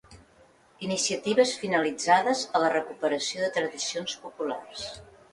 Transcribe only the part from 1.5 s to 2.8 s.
finalitzades a la